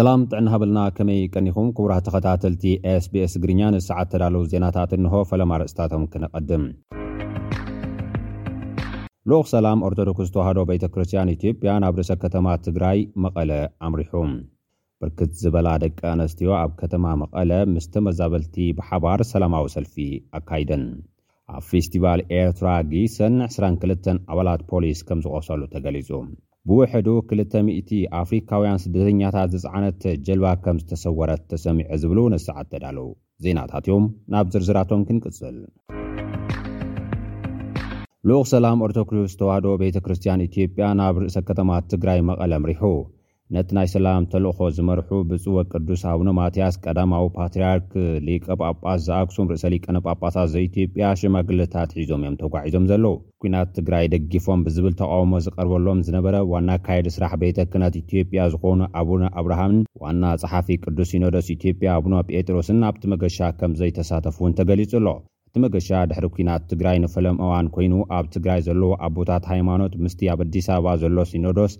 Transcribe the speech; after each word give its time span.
ሰላም 0.00 0.20
ጥዕና 0.32 0.46
ሃበልና 0.52 0.80
ከመይ 0.96 1.18
ቀኒኹም 1.32 1.66
ክቡራህ 1.76 1.98
ተኸታተልቲ 2.04 2.62
sbs 3.04 3.32
እግርኛ 3.38 3.60
ንሰዓት 3.74 4.08
ተዳለዉ 4.12 4.42
ዜናታት 4.52 4.90
እንሆ 4.96 5.14
ፈለማ 5.30 5.50
ርእስታቶም 5.60 6.04
ክንቐድም 6.12 6.64
ልኡኽ 9.30 9.46
ሰላም 9.54 9.82
ኦርቶዶክስ 9.88 10.30
ተዋህዶ 10.34 10.60
ቤተ 10.70 10.84
ክርስትያን 10.94 11.32
ኢትዮጵያ 11.36 11.72
ናብ 11.84 11.98
ርእሰ 12.00 12.14
ከተማ 12.24 12.46
ትግራይ 12.66 13.00
መቐለ 13.24 13.50
ኣምሪሑ 13.88 14.12
ብርክት 15.02 15.34
ዝበላ 15.42 15.68
ደቂ 15.84 16.00
ኣንስትዮ 16.14 16.52
ኣብ 16.62 16.72
ከተማ 16.82 17.04
መቐለ 17.24 17.50
ምስተመዛበልቲ 17.76 18.56
ብሓባር 18.80 19.22
ሰላማዊ 19.32 19.66
ሰልፊ 19.76 19.96
ኣካይደን 20.40 20.86
ኣብ 21.58 21.64
ፌስቲቫል 21.72 22.22
ኤርትራ 22.42 22.70
ጊሰን 22.94 23.36
22 23.50 24.14
ኣባላት 24.32 24.62
ፖሊስ 24.72 25.02
ከም 25.10 25.20
ዝቖሰሉ 25.26 25.60
ተገሊጹ 25.76 26.10
ብውሕዱ 26.68 27.08
2ልተ00ቲ 27.28 27.90
ኣፍሪካውያን 28.22 28.80
ስደተኛታት 28.82 29.52
ዝጸዓነት 29.54 30.02
ጀልባ 30.26 30.46
ከም 30.64 30.80
ዝተሰወረት 30.82 31.42
ተሰሚዐ 31.52 31.88
ዝብሉ 32.02 32.18
ነሰዓት 32.34 32.66
ተዳሉው 32.72 33.08
ዜናታት 33.44 33.86
እዮም 33.88 34.04
ናብ 34.32 34.50
ዝርዝራቶም 34.54 35.04
ክንቅጽል 35.10 35.56
ልኡኽ 38.28 38.44
ሰላም 38.54 38.82
ኦርቶክሎስ 38.88 39.38
ተዋህዶ 39.42 39.66
ቤተ 39.84 39.96
ክርስትያን 40.06 40.44
ኢትዮጵያ 40.48 40.88
ናብ 41.00 41.16
ርእሰ 41.24 41.36
ከተማ 41.50 41.70
ትግራይ 41.92 42.20
መቐለም 42.30 42.68
ሪሑ 42.72 42.82
ነቲ 43.54 43.68
ናይ 43.76 43.86
ሰላም 43.94 44.26
ተልእኾ 44.32 44.58
ዝመርሑ 44.74 45.08
ብፅወ 45.28 45.60
ቅዱስ 45.70 46.02
ኣቡኖ 46.10 46.28
ማትያስ 46.38 46.74
ቀዳማዊ 46.84 47.24
ፓትርያርክ 47.36 47.88
ሊቀ 48.26 48.44
ጳጳስ 48.66 48.98
ዝኣክሱም 49.06 49.48
ርእሰሊቀነጳኣጳሳት 49.52 50.44
እዘ 50.48 50.54
ኢትዮጵያ 50.66 51.06
ሽማግልታት 51.20 51.94
ሒዞም 51.98 52.20
እዮም 52.24 52.36
ተጓዒዞም 52.42 52.84
ዘለዉ 52.90 53.14
ኩናት 53.44 53.70
ትግራይ 53.78 54.04
ደጊፎም 54.12 54.62
ብዝብል 54.66 54.94
ተቃውሞ 55.02 55.32
ዝቀርበሎም 55.46 56.04
ዝነበረ 56.08 56.36
ዋና 56.52 56.70
ካየድ 56.84 57.08
ስራሕ 57.16 57.32
ቤተክነት 57.42 57.96
ኢትዮጵያ 58.02 58.44
ዝኾኑ 58.54 58.80
ኣቡነ 59.02 59.22
ኣብርሃምን 59.42 59.80
ዋና 60.04 60.22
ፀሓፊ 60.44 60.68
ቅዱስ 60.86 61.10
ሲኖዶስ 61.14 61.48
ኢትዮጵያ 61.56 61.88
ኣቡኖ 62.00 62.14
ጴጥሮስን 62.30 62.80
ኣብቲ 62.92 63.02
መገሻ 63.16 63.38
ከም 63.60 63.74
ዘይተሳተፉእውን 63.82 64.56
ተገሊጹ 64.60 64.92
ኣሎ 65.02 65.08
እቲ 65.48 65.56
መገሻ 65.66 65.88
ድሕሪ 66.12 66.26
ኩናት 66.36 66.62
ትግራይ 66.72 66.96
ንፈለማዋን 67.06 67.72
ኮይኑ 67.76 67.94
ኣብ 68.18 68.24
ትግራይ 68.36 68.60
ዘለዉ 68.68 68.92
ኣቦታት 69.08 69.44
ሃይማኖት 69.54 69.94
ምስቲ 70.06 70.22
ኣብ 70.34 70.42
ኣዲስ 70.46 70.68
ኣበባ 70.76 70.92
ዘሎ 71.04 71.18
ሲኖዶስ 71.32 71.74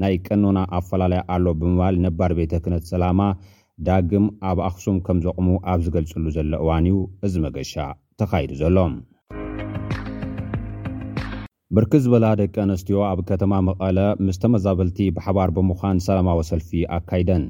ናይ 0.00 0.14
ቀኖና 0.26 0.58
ኣፈላለየ 0.76 1.22
ኣሎ 1.34 1.46
ብምባል 1.60 1.94
ነባር 2.04 2.30
ቤተ 2.38 2.52
ክነት 2.64 2.84
ሰላማ 2.92 3.20
ዳግም 3.86 4.26
ኣብ 4.50 4.58
ኣክሱም 4.68 4.96
ከም 5.06 5.18
ዘቕሙ 5.24 5.48
ኣብ 5.72 5.80
ዝገልፅሉ 5.86 6.24
ዘሎ 6.36 6.52
እዋን 6.64 6.86
እዩ 6.90 6.98
እዚ 7.26 7.34
መገሻ 7.46 7.72
ተኻይዱ 8.20 8.50
ዘሎም 8.60 8.94
ብርክ 11.76 11.92
ዝበላ 12.04 12.24
ደቂ 12.40 12.54
ኣንስትዮ 12.66 12.96
ኣብ 13.10 13.18
ከተማ 13.30 13.52
መቐለ 13.68 13.98
ምስተመዛበልቲ 14.28 14.98
ብሓባር 15.18 15.50
ብምዃን 15.58 16.00
ሰላማዊ 16.06 16.40
ሰልፊ 16.52 16.70
ኣካይደን 16.98 17.44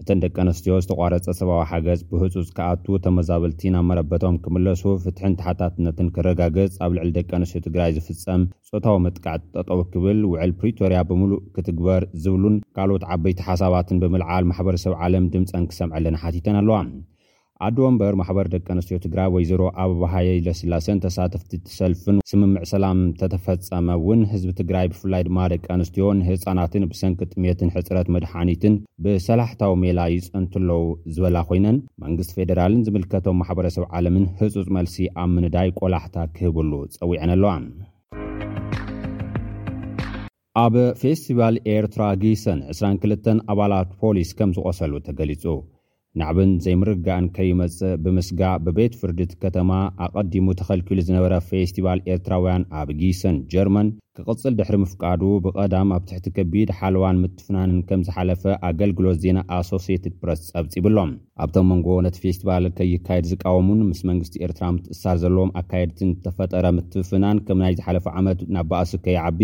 እተን 0.00 0.18
ደቂ 0.22 0.34
ኣንስትዮ 0.42 0.72
ዝተቋረፀ 0.84 1.26
ሰብዊ 1.38 1.52
ሓገዝ 1.68 2.00
ብህፁፅ 2.08 2.48
ከኣቱ 2.56 2.84
ተመዛበልቲናብ 3.04 3.86
መረበቶም 3.90 4.34
ክምለሱ 4.44 4.82
ፍትሕን 5.04 5.36
ተሓታትነትን 5.38 6.10
ክረጋገጽ 6.16 6.74
ኣብ 6.86 6.90
ልዕሊ 6.96 7.10
ደቂ 7.18 7.30
ኣንስትዮ 7.38 7.62
ትግራይ 7.68 7.94
ዝፍፀም 7.96 8.42
ፆታዊ 8.70 8.94
መጥቃዕቲ 9.06 9.42
ጠጠው 9.54 9.80
ክብል 9.94 10.20
ውዕል 10.32 10.52
ፕሪቶርያ 10.62 11.00
ብምሉእ 11.10 11.42
ክትግበር 11.56 12.04
ዝብሉን 12.24 12.58
ካልኦት 12.78 13.06
ዓበይቲ 13.16 13.40
ሓሳባትን 13.50 14.02
ብምልዓል 14.04 14.46
ማሕበረሰብ 14.52 14.94
ዓለም 15.06 15.30
ድምፀን 15.34 15.66
ክሰምዐለና 15.72 16.18
ሓቲተን 16.24 16.60
ኣለዋ 16.62 16.78
ኣድወ 17.66 17.84
እምበር 17.90 18.14
ማሕበር 18.20 18.46
ደቂ 18.52 18.66
ኣንስትዮ 18.72 18.96
ትግራይ 19.04 19.28
ወይዘሮ 19.34 19.62
ኣብባሃይለስላሰን 19.82 20.98
ተሳትፍቲ 21.04 21.50
ትሰልፍን 21.68 22.16
ስምምዕ 22.30 22.64
ሰላም 22.72 22.98
ተተፈጸመ 23.20 23.86
እውን 24.00 24.20
ህዝቢ 24.32 24.50
ትግራይ 24.58 24.86
ብፍላይ 24.92 25.22
ድማ 25.28 25.38
ደቂ 25.52 25.64
ኣንስትዮን 25.76 26.18
ህፃናትን 26.26 26.84
ብሰንኪ 26.90 27.20
ጥምትን 27.34 27.70
ሕጽረት 27.76 28.08
መድሓኒትን 28.16 28.74
ብሰላሕታዊ 29.06 29.72
ሜላ 29.84 30.00
ይፀንቱለዉ 30.14 30.82
ዝበላ 31.16 31.36
ኮይነን 31.50 31.78
መንግስቲ 32.04 32.34
ፌደራልን 32.40 32.84
ዝምልከቶም 32.88 33.38
ማሕበረሰብ 33.42 33.86
ዓለምን 33.98 34.26
ህፁፅ 34.42 34.68
መልሲ 34.78 34.96
ኣብ 35.22 35.30
ምንዳይ 35.36 35.70
ቈላሕታ 35.80 36.18
ክህብሉ 36.36 36.72
ጸዊዐን 36.96 37.32
ኣለዋ 37.36 37.52
ኣብ 40.64 40.74
ፌስቲቫል 41.04 41.56
ኤርትራ 41.76 42.02
ጊሰን 42.24 42.60
22 42.76 43.32
ኣባላት 43.54 43.88
ፖሊስ 44.02 44.30
ከም 44.38 44.52
ዝቆሰሉ 44.58 44.92
ተገሊጹ 45.08 45.42
ናዕብን 46.20 46.50
ዘይምርጋእን 46.64 47.24
ከይመፅእ 47.36 47.96
ብምስጋእ 48.04 48.60
ብቤት 48.66 48.92
ፍርድቲ 49.00 49.32
ከተማ 49.42 49.70
ኣቐዲሙ 50.04 50.46
ተኸልኪሉ 50.60 50.98
ዝነበረ 51.08 51.32
ፌስቲቫል 51.48 51.98
ኤርትራውያን 52.12 52.62
ኣብ 52.80 52.88
ጊሰን 53.00 53.36
ጀርመን 53.52 53.88
ክቕፅል 54.18 54.54
ድሕሪ 54.58 54.76
ምፍቃዱ 54.84 55.22
ብቐዳም 55.46 55.88
ኣብ 55.96 56.02
ትሕቲ 56.10 56.26
ከቢድ 56.36 56.70
ሓልዋን 56.78 57.20
ምትፍናንን 57.24 57.80
ከም 57.88 58.04
ዝሓለፈ 58.08 58.42
ኣገልግሎት 58.68 59.18
ዜና 59.24 59.38
ኣሶሴትድ 59.56 60.14
ፕረስ 60.22 60.42
ፀብፂብሎም 60.56 61.12
ኣብቶም 61.46 61.68
መንጎ 61.72 61.88
ነቲ 62.06 62.16
ፌስቲቫል 62.26 62.68
ከይካየድ 62.78 63.28
ዝቃወሙን 63.32 63.82
ምስ 63.90 64.00
መንግስቲ 64.10 64.36
ኤርትራ 64.46 64.64
ምትእሳር 64.76 65.18
ዘለዎም 65.24 65.52
ኣካየድትን 65.62 66.12
ዝተፈጠረ 66.18 66.64
ምትፍናን 66.78 67.40
ከም 67.48 67.60
ናይ 67.64 67.74
ዝሓለፈ 67.80 68.06
ዓመት 68.20 68.40
ናብ 68.56 68.68
በኣሱ 68.72 68.92
ከይዓቢ 69.06 69.42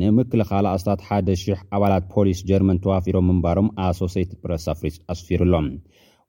ንምክልኻል 0.00 0.64
ኣስታት 0.72 1.00
1ደ,000 1.08 1.60
ኣባላት 1.76 2.04
ፖሊስ 2.14 2.38
ጀርመን 2.48 2.80
ተዋፊሮም 2.84 3.26
ምንባሮም 3.30 3.68
ኣሶሴትድ 3.84 4.34
ፕረስ 4.42 4.64
ኣፍሪስ 4.72 4.96
ኣስፊሩሎም 5.12 5.66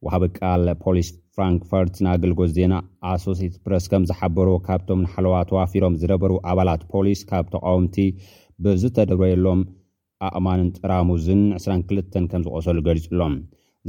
ወሃቢ 0.05 0.23
ቃል 0.39 0.63
ፖሊስ 0.83 1.07
ፍራንክፈርት 1.35 1.95
ንኣገልጎዝ 2.05 2.51
ዜና 2.57 2.73
ኣሶሴትድ 3.13 3.57
ፕረስ 3.65 3.85
ከም 3.93 4.03
ዝሓበሮ 4.11 4.49
ካብቶም 4.67 5.01
ንሓለዋ 5.05 5.33
ተዋፊሮም 5.49 5.97
ዝነበሩ 6.03 6.31
ኣባላት 6.51 6.83
ፖሊስ 6.93 7.21
ካብ 7.31 7.45
ተቃወምቲ 7.55 7.97
ብዝተደብረየሎም 8.65 9.61
ኣእማንን 10.29 10.71
ጥራሙዝን 10.79 11.43
22 11.59 12.17
ከም 12.33 12.43
ዝቆሰሉ 12.45 12.77
ገሊፁ 12.87 13.05
ሎም 13.21 13.35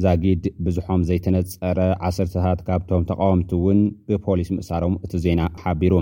ዛጊድ 0.02 0.42
ብዙሖም 0.64 1.00
ዘይተነፀረ 1.10 1.78
ዓሰርታት 2.08 2.60
ካብቶም 2.66 3.06
ተቃወምቲ 3.12 3.50
እውን 3.60 3.80
ብፖሊስ 4.10 4.50
ምእሳሮም 4.56 4.94
እቲ 5.04 5.12
ዜና 5.24 5.40
ሓቢሩ 5.62 5.94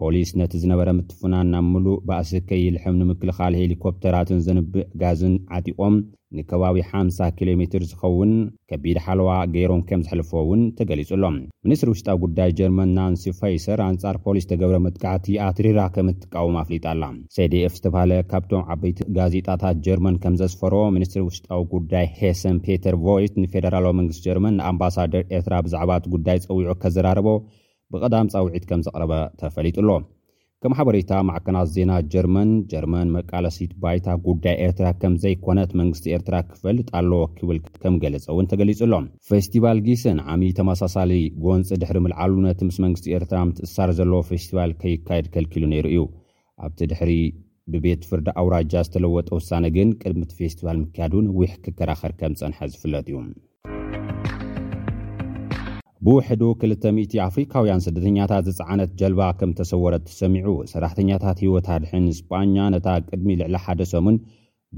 ፖሊስ 0.00 0.30
ነቲ 0.40 0.52
ዝነበረ 0.62 0.88
ምትፍናን 0.98 1.48
ናብ 1.52 1.64
ሙሉእ 1.72 1.98
ባእስከይልሕም 2.08 2.98
ንምክልኻል 3.00 3.52
ሄሊኮፕተራትን 3.60 4.40
ዘንብእ 4.46 4.86
ጋዝን 5.00 5.34
ዓጢቖም 5.56 5.94
ንከባቢ 6.36 6.76
ሓ0 6.88 7.28
ኪሎ 7.36 7.50
ሜትር 7.60 7.82
ዝኸውን 7.90 8.32
ከቢድ 8.70 8.98
ሓለዋ 9.04 9.28
ገይሮም 9.52 9.82
ከም 9.88 10.00
ዘሕልፎ 10.06 10.30
እውን 10.44 10.62
ተገሊጹሎም 10.78 11.36
ሚኒስትሪ 11.66 11.88
ውሽጣዊ 11.92 12.16
ጉዳይ 12.24 12.50
ጀርመን 12.58 12.90
ናንስ 12.98 13.22
ፈይሰር 13.38 13.80
ኣንፃር 13.88 14.16
ፖሊስ 14.24 14.46
ተገብረ 14.50 14.78
መትካዕቲ 14.86 15.28
ኣትሪራ 15.48 15.80
ከም 15.94 16.08
ትቃወም 16.22 16.58
ኣፍሊጣ 16.62 16.84
ኣላ 16.94 17.04
ሰደፍ 17.36 17.72
ዝተበሃለ 17.78 18.12
ካብቶም 18.32 18.66
ዓበይቲ 18.74 18.98
ጋዜጣታት 19.18 19.78
ጀርመን 19.86 20.18
ከም 20.24 20.36
ዘዝፈሮ 20.42 20.74
ሚኒስትሪ 20.96 21.22
ውሽጣዊ 21.28 21.62
ጉዳይ 21.76 22.08
ሄሰን 22.20 22.58
ፔተር 22.66 22.96
ቮይት 23.06 23.34
ንፌደራላዊ 23.44 23.94
መንግስት 24.00 24.22
ጀርመን 24.28 24.58
ንኣምባሳደር 24.60 25.24
ኤርትራ 25.38 25.54
ብዛዕባት 25.68 26.06
ጉዳይ 26.16 26.40
ፀዊዑ 26.48 26.70
ከዘራረቦ 26.84 27.28
ብቐዳም 27.92 28.30
ፀውዒት 28.32 28.64
ከም 28.70 28.80
ዘቕረበ 28.86 29.12
ተፈሊጡሎ 29.40 29.90
ከም 30.62 30.72
ሓበሬታ 30.78 31.12
ማዕከናት 31.28 31.68
ዜና 31.74 31.92
ጀርመን 32.12 32.50
ጀርመን 32.70 33.10
መቃለሲት 33.16 33.72
ባይታ 33.82 34.08
ጉዳይ 34.26 34.56
ኤርትራ 34.66 34.86
ከም 35.02 35.14
ዘይኮነት 35.22 35.70
መንግስቲ 35.80 36.06
ኤርትራ 36.16 36.36
ክፈልጥ 36.50 36.88
ኣለዎ 37.00 37.20
ክብል 37.36 37.58
ከም 37.82 37.94
ገለፀ 38.04 38.26
እውን 38.34 38.48
ተገሊፅሎም 38.52 39.06
ፌስቲቫል 39.28 39.80
ጊስን 39.88 40.18
ዓሚ 40.32 40.42
ተመሳሳሊ 40.58 41.12
ጎንፂ 41.46 41.70
ድሕሪ 41.82 41.98
ምልዓሉ 42.06 42.34
ነቲ 42.48 42.60
ምስ 42.68 42.78
መንግስቲ 42.86 43.06
ኤርትራ 43.18 43.40
ምትእሳር 43.50 43.92
ዘለዎ 44.00 44.20
ፌስቲቫል 44.32 44.72
ከይካየድ 44.82 45.28
ከልኪሉ 45.36 45.64
ነይሩ 45.74 45.86
እዩ 45.94 46.02
ኣብቲ 46.66 46.80
ድሕሪ 46.92 47.12
ብቤት 47.72 48.02
ፍርዲ 48.10 48.28
ኣውራጃ 48.42 48.74
ዝተለወጠ 48.86 49.28
ውሳነ 49.40 49.64
ግን 49.78 49.88
ቅድሚቲ 50.02 50.30
ፌስቲቫል 50.42 50.76
ምክያድ 50.84 51.14
ን 51.24 51.28
ንዊሕ 51.32 51.52
ክከራኸር 51.66 52.14
ከም 52.22 52.34
ፀንሐ 52.42 52.60
ዝፍለጥ 52.72 53.06
እዩ 53.10 53.16
ብውሕዱ 56.06 56.42
200 56.70 57.16
ኣፍሪካውያን 57.28 57.80
ስደተኛታት 57.86 58.44
ዝፃዓነት 58.56 58.90
ጀልባ 59.00 59.22
ከም 59.38 59.52
ተሰወረት 59.58 60.02
ተሰሚዑ 60.08 60.50
ሰራሕተኛታት 60.72 61.38
ሂወታድሕን 61.44 62.04
እስጳኛ 62.12 62.56
ነታ 62.74 62.86
ቅድሚ 63.08 63.28
ልዕሊ 63.40 63.54
ሓደ 63.64 63.80
ሰሙን 63.92 64.18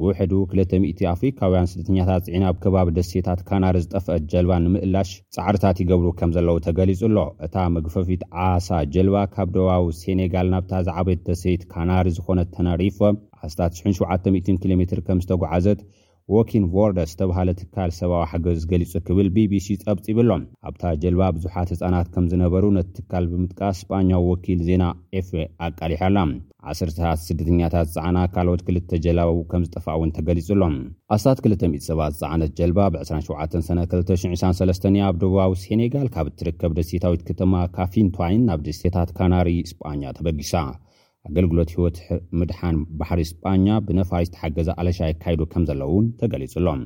ብውሕዱ 0.00 0.32
200 0.55 1.05
ኣፍሪካውያን 1.12 1.69
ስደተኛታት 1.72 2.22
ፅዒና 2.26 2.44
ኣብ 2.50 2.56
ከባቢ 2.64 2.88
ደሴይታት 3.00 3.40
ካናሪ 3.49 3.76
ዝጠፍአት 3.84 4.22
ጀልባ 4.32 4.52
ንምእላሽ 4.64 5.11
ፃዕርታት 5.37 5.78
ይገብሩ 5.84 6.08
ከም 6.20 6.32
ዘለዉ 6.37 6.56
ተገሊጹ 6.67 7.00
ኣሎ 7.11 7.19
እታ 7.46 7.55
መግፈፊት 7.76 8.23
ዓሳ 8.49 8.69
ጀልባ 8.96 9.16
ካብ 9.34 9.49
ደዋዊ 9.56 9.84
ሴኔጋል 10.02 10.49
ናብታ 10.55 10.73
ዝዓበት 10.88 11.23
ደሴይት 11.31 11.64
ካናሪ 11.75 12.08
ዝኮነት 12.19 12.50
ተነሪፎ 12.58 13.00
1ስት9700 13.49 14.61
ኪሎ 14.62 14.73
ሜትር 14.82 15.02
ከም 15.08 15.20
ዝተጓዓዘት 15.26 15.82
ዎኪን 16.38 16.64
ቦርደስ 16.74 17.08
ዝተባሃለ 17.12 17.48
ትካል 17.60 17.90
ሰብዊ 17.98 18.18
ሓገዝ 18.30 18.58
ገሊጹ 18.70 18.92
ክብል 19.06 19.28
ቢቢሲ 19.36 19.66
ጸብፂብሎም 19.82 20.42
ኣብታ 20.68 20.82
ጀልባ 21.02 21.22
ብዙሓት 21.36 21.68
ህፃናት 21.74 22.08
ከም 22.14 22.24
ዝነበሩ 22.32 22.64
ነቲ 22.76 22.88
ትካል 22.98 23.24
ብምጥቃስ 23.30 23.78
እስጳኛ 23.80 24.10
ወኪል 24.28 24.60
ዜና 24.68 24.84
ኤፍ 25.20 25.30
ኣቃሊሖላ 25.68 26.16
ዓስርታት 26.72 27.20
ስደተኛታት 27.26 27.88
ፀዓና 27.94 28.18
ካልኦት 28.34 28.62
ክልተ 28.68 28.90
ጀላው 29.06 29.32
ከም 29.52 29.62
ዝጠፋኣእውእንተገሊጹ 29.68 30.48
ሎም 30.62 30.76
ኣስታት 31.16 31.40
200 31.46 31.82
ሰባት 31.88 32.14
ፃዓነት 32.20 32.52
ጀልባ 32.60 32.80
ብ27 32.96 33.56
ሰነ223እ 33.68 35.02
ኣብ 35.08 35.16
ደቡባዊ 35.22 35.52
ሴኔጋል 35.64 36.06
ካብ 36.16 36.28
እትርከብ 36.32 36.74
ደሴታዊት 36.80 37.24
ከተማ 37.30 37.54
ካፊንታይን 37.78 38.44
ናብ 38.50 38.62
ደሴታት 38.68 39.12
ካናሪ 39.18 39.50
ስጳኛ 39.72 40.02
ተበጊሳ 40.20 40.54
ኣገልግሎት 41.28 41.70
ህወትምድሓን 41.76 42.76
ባሕሪ 42.99 43.20
ስጳኛ 43.31 43.67
ብነፋይ 43.88 44.25
ዝተሓገዘ 44.28 44.69
ኣለሻ 44.81 44.99
ይካይዱ 45.11 45.40
ከም 45.52 45.62
ዘለዉ 45.70 45.90
ውን 45.99 46.06
ተገሊጹኣሎም 46.22 46.82